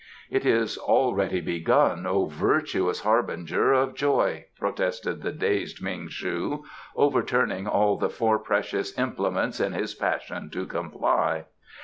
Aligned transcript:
"It 0.31 0.47
is 0.47 0.79
already 0.79 1.41
begun, 1.41 2.07
O 2.07 2.25
virtuous 2.25 3.01
harbinger 3.01 3.71
of 3.71 3.93
joy," 3.93 4.45
protested 4.57 5.21
the 5.21 5.31
dazed 5.31 5.79
Ming 5.79 6.07
shu, 6.09 6.63
overturning 6.95 7.67
all 7.67 7.97
the 7.97 8.09
four 8.09 8.39
precious 8.39 8.97
implements 8.97 9.59
in 9.59 9.73
his 9.73 9.93
passion 9.93 10.49
to 10.53 10.65
comply. 10.65 11.45